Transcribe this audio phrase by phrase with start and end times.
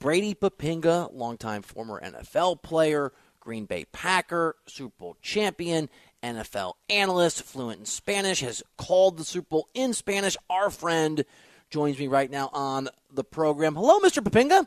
[0.00, 5.90] Brady Poppinga, longtime former NFL player, Green Bay Packer, Super Bowl champion,
[6.22, 10.38] NFL analyst, fluent in Spanish, has called the Super Bowl in Spanish.
[10.48, 11.24] Our friend
[11.68, 13.74] joins me right now on the program.
[13.74, 14.22] Hello, Mr.
[14.22, 14.66] Poppinga.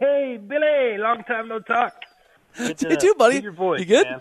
[0.00, 1.94] Hey, Billy, long time no talk.
[2.56, 3.40] Good you too, buddy.
[3.40, 4.06] Your voice, you good?
[4.06, 4.20] Man.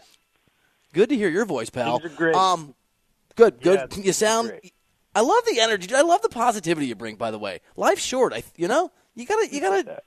[0.93, 2.01] Good to hear your voice, pal.
[2.35, 2.75] Um,
[3.35, 3.93] good, good.
[3.95, 4.49] Yeah, you sound.
[4.49, 4.73] great.
[5.15, 5.93] I love the energy.
[5.95, 7.15] I love the positivity you bring.
[7.15, 8.33] By the way, life's short.
[8.33, 10.01] I, you know, you gotta, you gotta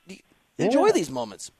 [0.58, 0.92] enjoy Yeah.
[0.92, 1.50] these moments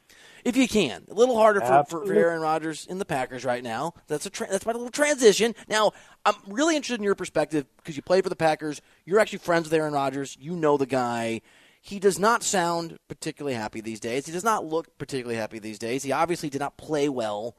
[0.45, 1.05] if you can.
[1.11, 3.93] A little harder for, for, for Aaron Rodgers in the Packers right now.
[4.07, 5.55] That's a tra- that's my little transition.
[5.69, 5.93] Now,
[6.25, 8.81] I'm really interested in your perspective because you play for the Packers.
[9.05, 10.37] You're actually friends with Aaron Rodgers.
[10.41, 11.43] You know the guy.
[11.83, 14.27] He does not sound particularly happy these days.
[14.27, 16.03] He does not look particularly happy these days.
[16.03, 17.57] He obviously did not play well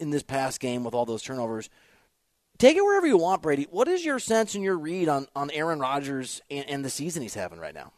[0.00, 1.68] in this past game with all those turnovers.
[2.58, 3.66] Take it wherever you want, Brady.
[3.70, 7.22] What is your sense and your read on, on Aaron Rodgers and, and the season
[7.22, 7.92] he's having right now?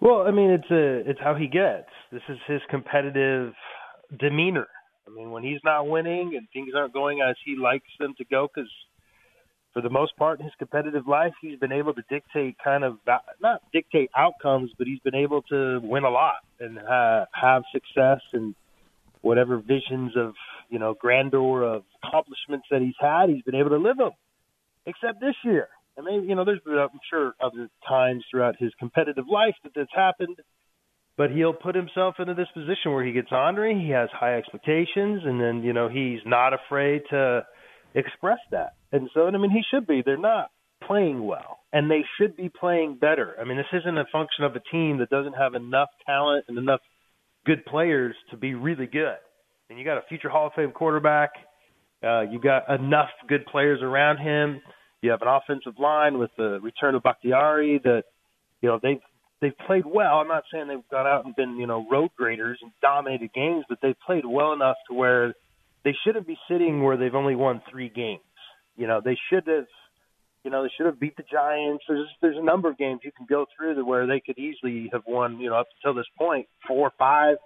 [0.00, 1.88] Well, I mean, it's a it's how he gets.
[2.12, 3.54] This is his competitive
[4.18, 4.66] demeanor.
[5.06, 8.24] I mean, when he's not winning and things aren't going as he likes them to
[8.24, 8.70] go, because
[9.72, 12.98] for the most part in his competitive life, he's been able to dictate kind of
[13.40, 18.20] not dictate outcomes, but he's been able to win a lot and uh, have success
[18.32, 18.54] and
[19.22, 20.34] whatever visions of
[20.70, 24.12] you know grandeur of accomplishments that he's had, he's been able to live them.
[24.86, 28.72] Except this year, I mean, you know, there's been, I'm sure other times throughout his
[28.78, 30.36] competitive life that that's happened,
[31.16, 35.22] but he'll put himself into this position where he gets ornery, he has high expectations,
[35.24, 37.46] and then you know he's not afraid to
[37.94, 38.74] express that.
[38.92, 40.02] And so, I mean, he should be.
[40.04, 40.50] They're not
[40.86, 43.34] playing well, and they should be playing better.
[43.40, 46.58] I mean, this isn't a function of a team that doesn't have enough talent and
[46.58, 46.80] enough
[47.46, 49.16] good players to be really good.
[49.70, 51.30] And you got a future Hall of Fame quarterback.
[52.04, 54.60] Uh, you got enough good players around him.
[55.06, 58.02] You have an offensive line with the return of Bakhtiari that,
[58.60, 59.00] you know, they've
[59.40, 60.18] they've played well.
[60.18, 63.64] I'm not saying they've gone out and been, you know, road graders and dominated games,
[63.68, 65.34] but they've played well enough to where
[65.84, 68.20] they shouldn't be sitting where they've only won three games.
[68.76, 69.66] You know, they should have
[70.42, 71.84] you know, they should have beat the Giants.
[71.88, 75.02] There's there's a number of games you can go through where they could easily have
[75.06, 77.36] won, you know, up until this point, four, five,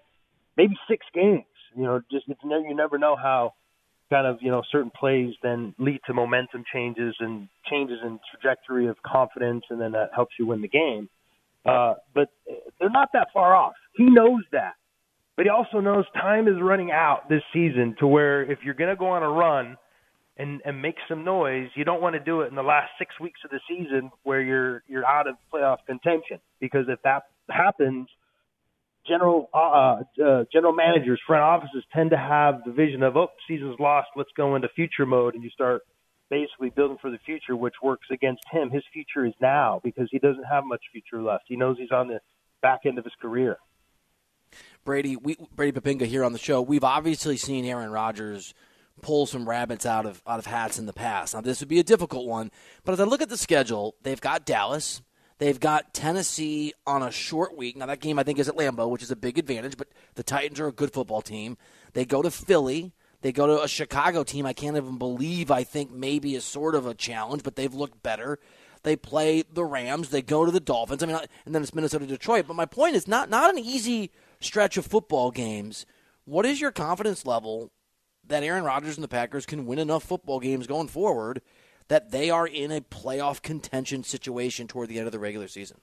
[0.57, 1.45] maybe six games.
[1.77, 3.55] You know, just ne- you never know how
[4.11, 8.89] kind of you know certain plays then lead to momentum changes and changes in trajectory
[8.89, 11.09] of confidence, and then that helps you win the game.
[11.65, 12.29] Uh, but
[12.79, 13.75] they're not that far off.
[13.95, 14.75] He knows that,
[15.37, 18.91] but he also knows time is running out this season to where if you're going
[18.91, 19.77] to go on a run
[20.37, 23.19] and and make some noise, you don't want to do it in the last six
[23.21, 28.09] weeks of the season where you're you're out of playoff contention because if that happens,
[29.11, 33.77] general uh, uh, general managers, front offices tend to have the vision of oh, season's
[33.79, 35.83] lost, let's go into future mode, and you start
[36.31, 38.71] basically building for the future, which works against him.
[38.71, 41.45] His future is now because he doesn't have much future left.
[41.49, 42.21] He knows he's on the
[42.63, 43.57] back end of his career.
[44.85, 46.63] Brady, we, Brady Poppinga here on the show.
[46.63, 48.55] We've obviously seen Aaron Rodgers
[49.03, 51.35] pull some rabbits out of out of hats in the past.
[51.35, 52.51] Now this would be a difficult one,
[52.85, 55.03] but as I look at the schedule, they've got Dallas,
[55.41, 57.77] they've got Tennessee on a short week.
[57.77, 60.23] Now that game I think is at Lambeau, which is a big advantage, but the
[60.23, 61.57] Titans are a good football team.
[61.95, 62.93] They go to Philly,
[63.23, 66.77] they go to a Chicago team I can't even believe I think maybe is sort
[66.77, 68.39] of a challenge, but they've looked better.
[68.83, 71.03] They play the Rams, they go to the Dolphins.
[71.03, 74.13] I mean, and then it's Minnesota Detroit, but my point is not not an easy
[74.41, 75.85] stretch of football games.
[76.25, 77.73] What is your confidence level
[78.27, 81.43] that Aaron Rodgers and the Packers can win enough football games going forward
[81.91, 85.77] that they are in a playoff contention situation toward the end of the regular season?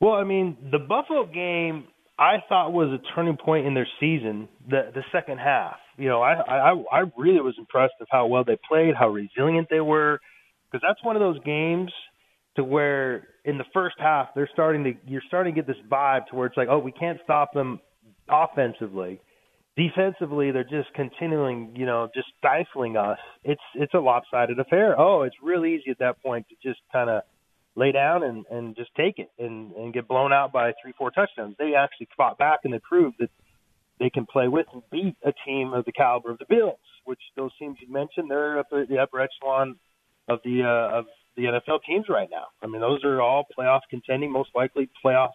[0.00, 1.88] Well, I mean, the Buffalo game
[2.18, 4.48] I thought was a turning point in their season.
[4.70, 8.44] The the second half, you know, I I I really was impressed with how well
[8.44, 10.20] they played, how resilient they were,
[10.70, 11.92] because that's one of those games
[12.54, 16.26] to where in the first half they're starting to you're starting to get this vibe
[16.28, 17.80] to where it's like, oh, we can't stop them
[18.28, 19.20] offensively.
[19.76, 23.18] Defensively, they're just continuing, you know, just stifling us.
[23.42, 24.98] It's it's a lopsided affair.
[25.00, 27.22] Oh, it's real easy at that point to just kind of
[27.74, 31.10] lay down and and just take it and and get blown out by three four
[31.10, 31.56] touchdowns.
[31.58, 33.30] They actually fought back and they proved that
[33.98, 37.20] they can play with and beat a team of the caliber of the Bills, which
[37.36, 39.76] those teams you mentioned, they're up at the upper echelon
[40.28, 41.06] of the uh, of
[41.36, 42.46] the NFL teams right now.
[42.62, 45.30] I mean, those are all playoff contending, most likely playoff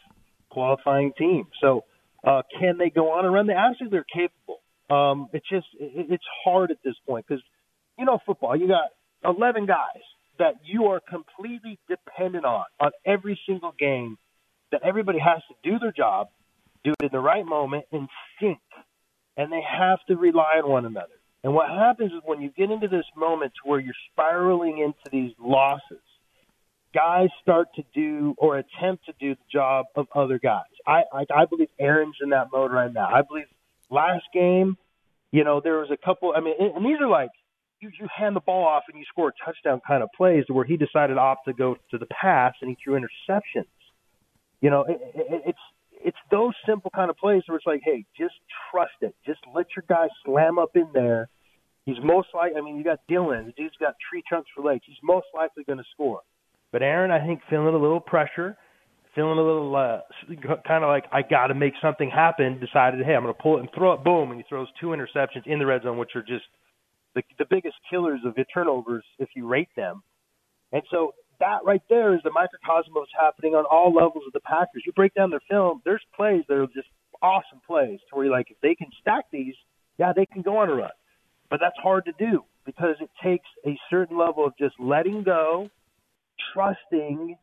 [0.50, 1.48] qualifying teams.
[1.62, 1.86] So,
[2.26, 3.48] uh, can they go on and run?
[3.48, 4.62] They absolutely are capable.
[4.90, 7.44] Um, it's just it, it's hard at this point because
[7.98, 8.56] you know football.
[8.56, 8.90] You got
[9.24, 10.04] eleven guys
[10.40, 14.18] that you are completely dependent on on every single game.
[14.72, 16.28] That everybody has to do their job,
[16.84, 18.10] do it in the right moment, and
[18.40, 18.60] sync,
[19.38, 21.14] and they have to rely on one another.
[21.44, 25.10] And what happens is when you get into this moment to where you're spiraling into
[25.12, 26.02] these losses,
[26.98, 30.64] guys start to do or attempt to do the job of other guys.
[30.86, 33.08] I I, I believe Aaron's in that mode right now.
[33.08, 33.46] I believe
[33.90, 34.78] last game,
[35.32, 36.34] you know, there was a couple.
[36.36, 37.30] I mean, and these are like
[37.80, 40.66] you, you hand the ball off and you score a touchdown kind of plays where
[40.66, 43.66] he decided opt to go to the pass and he threw interceptions.
[44.62, 45.60] You know, it, it, it's
[46.04, 48.36] it's those simple kind of plays where it's like, hey, just
[48.72, 49.16] trust it.
[49.26, 51.30] Just let your guy slam up in there.
[51.86, 52.58] He's most likely.
[52.58, 53.46] I mean, you got Dillon.
[53.46, 54.82] The dude's got tree trunks for legs.
[54.86, 56.22] He's most likely going to score.
[56.72, 58.58] But Aaron, I think, feeling a little pressure,
[59.16, 60.00] feeling a little uh,
[60.68, 62.60] kind of like I got to make something happen.
[62.60, 64.04] Decided, hey, I'm going to pull it and throw it.
[64.04, 66.46] Boom, and he throws two interceptions in the red zone, which are just
[67.16, 70.04] the, the biggest killers of your turnovers if you rate them.
[70.72, 74.34] And so that right there is the microcosm of what's happening on all levels of
[74.34, 74.84] the Packers.
[74.86, 76.88] You break down their film, there's plays that are just
[77.22, 79.56] awesome plays to where you're like, if they can stack these,
[79.98, 80.92] yeah, they can go on a run.
[81.50, 85.70] But that's hard to do because it takes a certain level of just letting go,
[86.54, 87.38] trusting,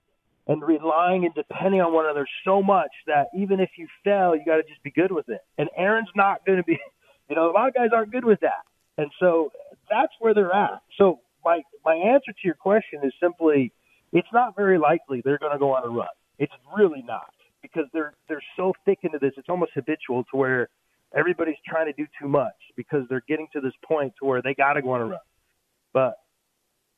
[0.46, 4.44] and relying and depending on one another so much that even if you fail, you
[4.44, 5.40] got to just be good with it.
[5.56, 6.78] And Aaron's not going to be,
[7.28, 8.64] you know, a lot of guys aren't good with that.
[8.98, 9.50] And so
[9.90, 10.82] that's where they're at.
[10.98, 13.72] So my my answer to your question is simply
[14.12, 16.06] it's not very likely they're going to go on a run.
[16.38, 19.32] It's really not because they're they're so thick into this.
[19.36, 20.68] It's almost habitual to where
[21.16, 24.54] everybody's trying to do too much because they're getting to this point to where they
[24.54, 25.18] got to go on a run.
[25.92, 26.14] But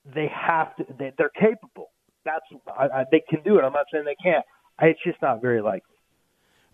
[0.05, 0.87] they have to.
[0.99, 1.91] They, they're capable.
[2.27, 3.65] That's I, I, they can do it.
[3.65, 4.45] I'm not saying they can't.
[4.83, 5.97] It's just not very likely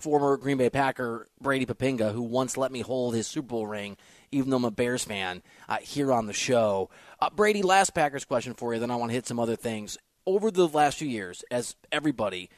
[0.02, 3.96] former Green Bay Packer Brady Poppinga, who once let me hold his Super Bowl ring,
[4.32, 6.90] even though I'm a Bears fan, uh, here on the show.
[7.20, 9.96] Uh, Brady, last Packers question for you, then I want to hit some other things
[10.26, 12.50] over the last few years, as everybody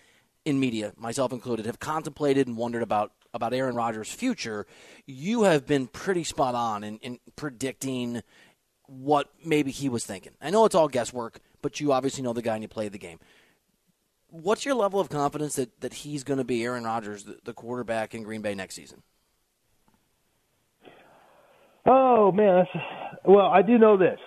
[0.44, 4.64] in media, myself included, have contemplated and wondered about about Aaron Rodgers' future,
[5.06, 8.23] you have been pretty spot on in, in predicting
[8.87, 10.32] what maybe he was thinking.
[10.40, 12.99] I know it's all guesswork, but you obviously know the guy and you play the
[12.99, 13.19] game.
[14.28, 17.55] What's your level of confidence that, that he's going to be Aaron Rodgers, the, the
[17.55, 19.02] quarterback in Green Bay next season?
[21.87, 22.66] Oh man,
[23.25, 24.19] well I do know this.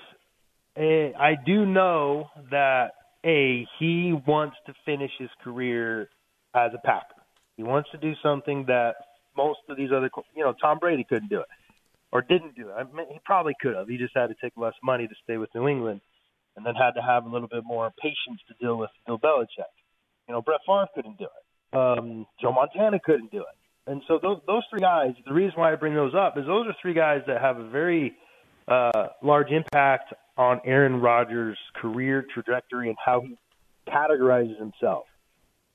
[0.75, 2.93] Eh, I do know that
[3.23, 6.09] a he wants to finish his career
[6.55, 7.21] as a Packer.
[7.55, 8.95] He wants to do something that
[9.35, 11.47] most of these other, you know, Tom Brady couldn't do it
[12.11, 12.73] or didn't do it.
[12.73, 13.87] I mean, he probably could have.
[13.87, 16.01] He just had to take less money to stay with New England,
[16.57, 19.71] and then had to have a little bit more patience to deal with Bill Belichick.
[20.27, 21.77] You know, Brett Favre couldn't do it.
[21.77, 23.89] Um, Joe Montana couldn't do it.
[23.89, 26.67] And so those those three guys, the reason why I bring those up is those
[26.67, 28.17] are three guys that have a very
[28.67, 33.37] uh, large impact on Aaron Rodgers' career trajectory and how he
[33.87, 35.05] categorizes himself.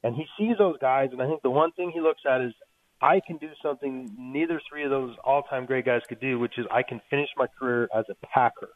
[0.05, 2.53] And he sees those guys, and I think the one thing he looks at is
[3.01, 6.67] I can do something neither three of those all-time great guys could do, which is
[6.71, 8.71] I can finish my career as a Packer.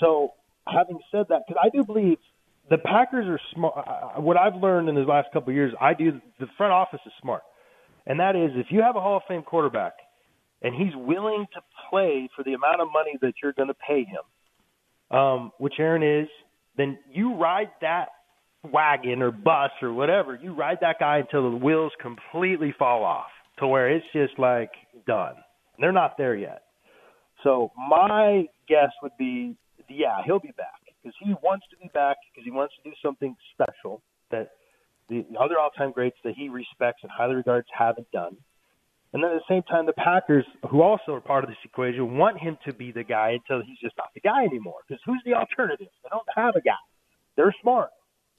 [0.00, 0.32] So,
[0.72, 2.18] having said that, because I do believe
[2.70, 4.20] the Packers are smart.
[4.20, 7.12] What I've learned in the last couple of years, I do the front office is
[7.20, 7.42] smart,
[8.06, 9.94] and that is if you have a Hall of Fame quarterback
[10.62, 14.04] and he's willing to play for the amount of money that you're going to pay
[14.04, 16.28] him, um, which Aaron is,
[16.76, 18.08] then you ride that
[18.64, 20.38] wagon or bus or whatever.
[20.40, 23.30] You ride that guy until the wheels completely fall off
[23.60, 24.70] to where it's just like
[25.06, 25.34] done.
[25.78, 26.62] They're not there yet.
[27.44, 29.56] So my guess would be,
[29.94, 32.94] yeah, he'll be back because he wants to be back because he wants to do
[33.02, 34.50] something special that
[35.08, 38.36] the other all-time greats that he respects and highly regards haven't done.
[39.12, 42.18] And then at the same time, the Packers, who also are part of this equation,
[42.18, 44.80] want him to be the guy until he's just not the guy anymore.
[44.86, 45.88] Because who's the alternative?
[46.02, 46.72] They don't have a guy.
[47.36, 47.88] They're smart.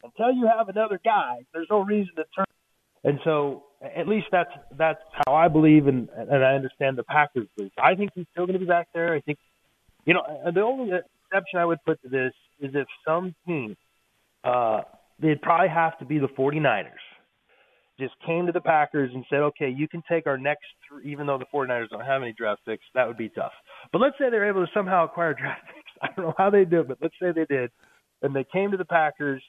[0.04, 2.46] Until you have another guy, there's no reason to turn.
[3.04, 7.48] And so, at least that's that's how I believe, and and I understand the Packers
[7.56, 7.72] believe.
[7.78, 9.14] I think he's still going to be back there.
[9.14, 9.40] I think,
[10.06, 10.24] you know,
[10.54, 10.92] the only
[11.32, 13.76] exception I would put to this is if some team,
[14.44, 14.82] uh,
[15.20, 16.90] they'd probably have to be the 49ers
[18.00, 21.28] just came to the Packers and said, okay, you can take our next three, even
[21.28, 23.52] though the 49ers don't have any draft picks, that would be tough.
[23.92, 25.92] But let's say they're able to somehow acquire draft picks.
[26.02, 27.70] I don't know how they do it, but let's say they did.
[28.22, 29.44] And they came to the Packers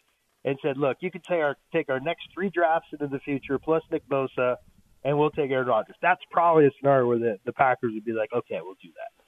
[0.44, 3.58] and said, look, you can take our, take our next three drafts into the future
[3.58, 4.56] plus Nick Bosa,
[5.04, 5.96] and we'll take Aaron Rodgers.
[6.02, 9.19] That's probably a scenario where the, the Packers would be like, okay, we'll do that.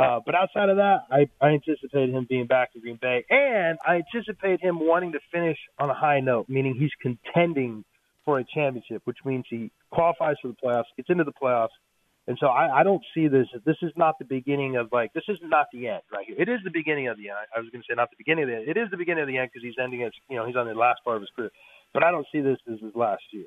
[0.00, 3.78] Uh, but outside of that, I, I anticipate him being back in Green Bay, and
[3.86, 7.84] I anticipate him wanting to finish on a high note, meaning he's contending
[8.24, 11.76] for a championship, which means he qualifies for the playoffs, gets into the playoffs.
[12.26, 13.46] And so I, I don't see this.
[13.66, 16.36] This is not the beginning of like this is not the end right here.
[16.38, 17.38] It is the beginning of the end.
[17.38, 18.68] I, I was going to say not the beginning of the end.
[18.68, 20.66] It is the beginning of the end because he's ending his you know he's on
[20.66, 21.50] the last part of his career.
[21.92, 23.46] But I don't see this as his last year.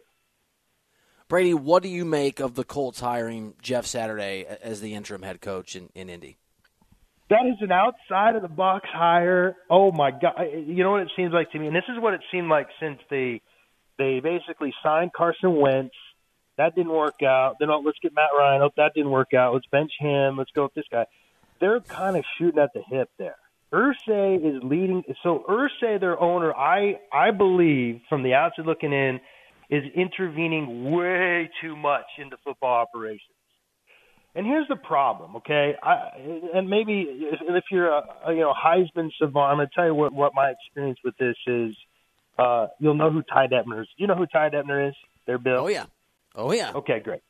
[1.30, 5.40] Brady, what do you make of the Colts hiring Jeff Saturday as the interim head
[5.40, 6.38] coach in, in Indy?
[7.30, 9.56] That is an outside of the box hire.
[9.70, 10.46] Oh my god!
[10.68, 12.68] You know what it seems like to me, and this is what it seemed like
[12.80, 13.42] since they
[13.98, 15.96] they basically signed Carson Wentz.
[16.58, 17.56] That didn't work out.
[17.60, 18.62] Then oh, let's get Matt Ryan.
[18.62, 19.54] Oh, that didn't work out.
[19.54, 20.38] Let's bench him.
[20.38, 21.06] Let's go with this guy.
[21.60, 23.38] They're kind of shooting at the hip there.
[23.74, 25.04] Irsay is leading.
[25.24, 29.20] So Irsay, their owner, I I believe from the outside looking in,
[29.70, 33.33] is intervening way too much into football operations.
[34.36, 35.76] And here's the problem, okay?
[35.82, 36.10] I,
[36.56, 39.94] and maybe if, if you're a, a you know Heisman savant, I'm gonna tell you
[39.94, 41.76] what what my experience with this is.
[42.38, 43.88] Uh, you'll know who Ty Detmer is.
[43.96, 44.96] You know who Ty Detmer is?
[45.28, 45.66] There, Bill.
[45.66, 45.86] Oh yeah.
[46.36, 46.72] Oh yeah.
[46.74, 47.22] Okay, great.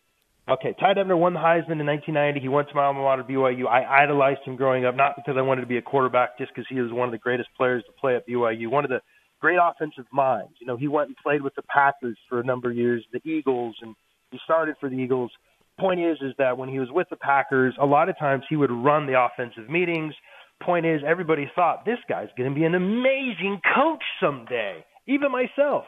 [0.47, 2.39] Okay, Ty Detmer won the Heisman in 1990.
[2.39, 3.65] He went to my alma mater, BYU.
[3.67, 6.65] I idolized him growing up, not because I wanted to be a quarterback, just because
[6.69, 8.67] he was one of the greatest players to play at BYU.
[8.67, 9.01] One of the
[9.39, 10.53] great offensive minds.
[10.59, 13.21] You know, he went and played with the Packers for a number of years, the
[13.29, 13.95] Eagles, and
[14.31, 15.31] he started for the Eagles
[15.79, 18.55] point is is that when he was with the Packers, a lot of times he
[18.55, 20.13] would run the offensive meetings.
[20.61, 24.83] Point is, everybody thought this guy's going to be an amazing coach someday.
[25.07, 25.85] Even myself.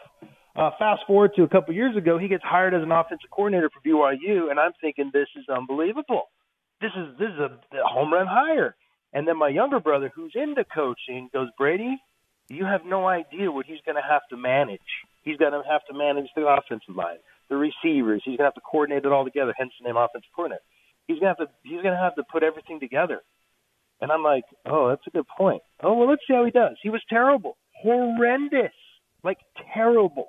[0.55, 3.69] Uh, fast forward to a couple years ago, he gets hired as an offensive coordinator
[3.69, 6.23] for BYU, and I'm thinking this is unbelievable.
[6.81, 8.75] This is this is a, a home run hire.
[9.13, 11.97] And then my younger brother, who's into coaching, goes, Brady,
[12.49, 14.79] you have no idea what he's going to have to manage.
[15.23, 17.17] He's going to have to manage the offensive line
[17.49, 18.21] the receivers.
[18.25, 19.53] He's gonna have to coordinate it all together.
[19.57, 20.63] Hence the name offensive coordinator.
[21.07, 23.21] He's gonna have to he's gonna have to put everything together.
[24.01, 25.61] And I'm like, oh, that's a good point.
[25.81, 26.77] Oh well, let's see how he does.
[26.81, 28.73] He was terrible, horrendous,
[29.23, 29.37] like
[29.73, 30.27] terrible.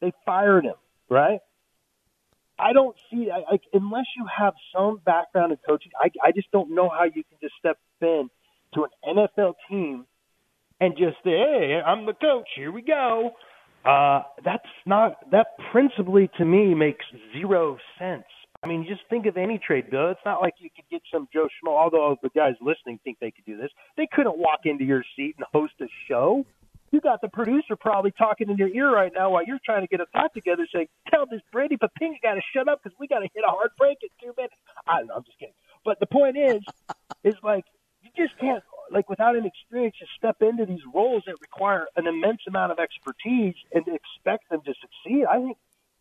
[0.00, 0.74] They fired him,
[1.08, 1.40] right?
[2.58, 5.92] I don't see I, like unless you have some background in coaching.
[6.00, 8.28] I I just don't know how you can just step in
[8.74, 10.06] to an NFL team
[10.80, 12.48] and just say, hey, I'm the coach.
[12.54, 13.30] Here we go.
[13.86, 18.24] Uh, that's not that principally to me makes zero sense.
[18.62, 20.10] I mean, just think of any trade, Bill.
[20.10, 21.70] It's not like you could get some Joe Schmo.
[21.70, 25.36] Although the guys listening think they could do this, they couldn't walk into your seat
[25.38, 26.44] and host a show.
[26.90, 29.88] You got the producer probably talking in your ear right now while you're trying to
[29.88, 33.06] get a thought together, saying, "Tell this Brady Poppinga got to shut up because we
[33.06, 34.54] got to hit a hard break in two minutes."
[34.86, 35.14] I don't know.
[35.14, 35.54] I'm just kidding.
[35.84, 36.62] But the point is,
[37.22, 37.64] is like
[38.96, 42.78] like without an experience to step into these roles that require an immense amount of
[42.78, 45.26] expertise and expect them to succeed.
[45.26, 45.58] I think,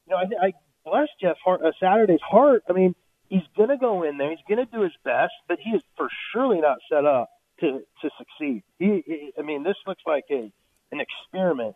[0.08, 0.54] you know, I, I
[0.86, 2.64] bless Jeff Hart, uh, Saturday's heart.
[2.70, 2.96] I mean,
[3.28, 4.30] he's going to go in there.
[4.30, 7.82] He's going to do his best, but he is for surely not set up to
[8.02, 8.64] to succeed.
[8.80, 10.50] He, he I mean, this looks like a
[10.94, 11.76] an experiment,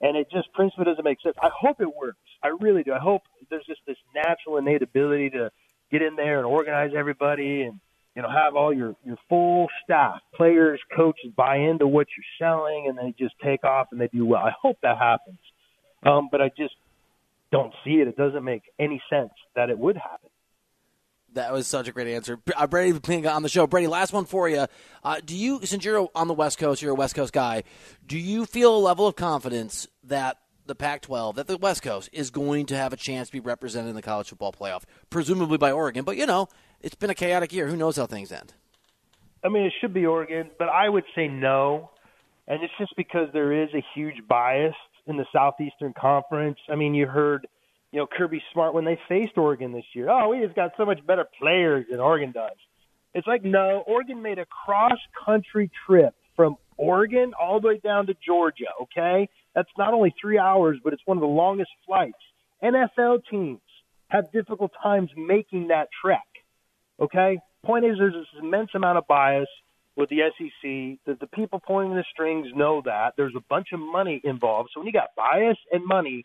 [0.00, 1.36] and it just principally doesn't make sense.
[1.42, 2.18] I hope it works.
[2.42, 2.94] I really do.
[2.94, 5.50] I hope there's just this natural innate ability to
[5.90, 7.78] get in there and organize everybody and
[8.16, 12.86] you know, have all your your full staff, players, coaches buy into what you're selling,
[12.88, 14.42] and they just take off and they do well.
[14.42, 15.38] I hope that happens,
[16.02, 16.74] um, but I just
[17.52, 18.08] don't see it.
[18.08, 20.30] It doesn't make any sense that it would happen.
[21.34, 23.66] That was such a great answer, uh, Brady Pinga on the show.
[23.66, 24.66] Brady, last one for you.
[25.04, 27.62] Uh, do you, since you're on the West Coast, you're a West Coast guy,
[28.06, 32.30] do you feel a level of confidence that the Pac-12, that the West Coast is
[32.30, 35.72] going to have a chance to be represented in the college football playoff, presumably by
[35.72, 36.06] Oregon?
[36.06, 36.48] But you know,
[36.80, 37.66] it's been a chaotic year.
[37.66, 38.52] Who knows how things end?
[39.44, 41.90] I mean, it should be Oregon, but I would say no.
[42.48, 44.74] And it's just because there is a huge bias
[45.06, 46.58] in the Southeastern Conference.
[46.68, 47.46] I mean, you heard,
[47.92, 50.10] you know, Kirby Smart when they faced Oregon this year.
[50.10, 52.56] Oh, we just got so much better players than Oregon does.
[53.14, 58.06] It's like, no, Oregon made a cross country trip from Oregon all the way down
[58.06, 59.28] to Georgia, okay?
[59.54, 62.18] That's not only three hours, but it's one of the longest flights.
[62.62, 63.60] NFL teams
[64.08, 66.26] have difficult times making that trek.
[67.00, 67.38] Okay?
[67.64, 69.48] Point is, there's this immense amount of bias
[69.96, 73.14] with the SEC that the people pulling the strings know that.
[73.16, 74.70] There's a bunch of money involved.
[74.72, 76.24] So when you got bias and money,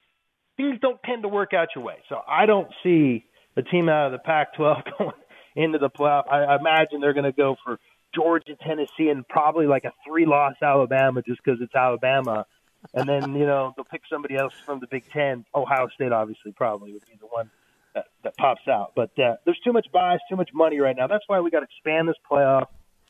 [0.57, 1.95] things don't tend to work out your way.
[2.09, 3.25] So I don't see
[3.55, 5.11] the team out of the Pac 12 going
[5.55, 6.23] into the playoff.
[6.31, 7.79] I, I imagine they're going to go for
[8.13, 12.45] Georgia, Tennessee, and probably like a three loss Alabama just because it's Alabama.
[12.93, 15.45] And then, you know, they'll pick somebody else from the Big Ten.
[15.55, 17.49] Ohio State, obviously, probably would be the one
[17.95, 18.93] that, that pops out.
[18.95, 21.07] But uh, there's too much bias, too much money right now.
[21.07, 22.67] That's why we got to expand this playoff,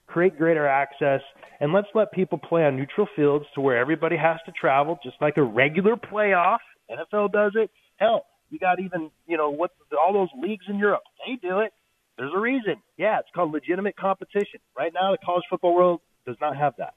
[0.07, 1.21] create greater access,
[1.59, 5.15] and let's let people play on neutral fields to where everybody has to travel, just
[5.21, 6.59] like a regular playoff.
[6.89, 7.69] NFL does it.
[7.97, 11.03] Hell, you got even you know what all those leagues in Europe.
[11.25, 11.71] They do it.
[12.17, 12.75] There's a reason.
[12.97, 14.59] Yeah, it's called legitimate competition.
[14.77, 16.93] Right now, the college football world does not have that.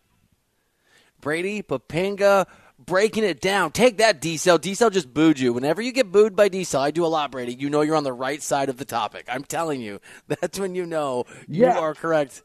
[1.21, 2.47] Brady Poppinga
[2.78, 3.73] breaking it down.
[3.73, 4.59] Take that, D Cell.
[4.59, 5.52] D Cell just booed you.
[5.52, 7.54] Whenever you get booed by D Cell, I do a lot, Brady.
[7.54, 9.26] You know you're on the right side of the topic.
[9.28, 10.00] I'm telling you.
[10.28, 12.43] That's when you know you are correct.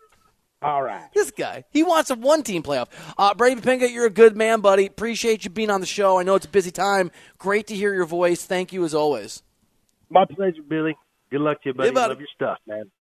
[0.62, 1.08] All right.
[1.14, 2.88] This guy, he wants a one team playoff.
[3.18, 4.86] Uh, Brady Pinga, you're a good man, buddy.
[4.86, 6.20] Appreciate you being on the show.
[6.20, 7.12] I know it's a busy time.
[7.38, 8.44] Great to hear your voice.
[8.44, 9.42] Thank you as always.
[10.10, 10.98] My pleasure, Billy.
[11.32, 11.92] Good luck to you, buddy.
[11.92, 12.92] Love your stuff, man.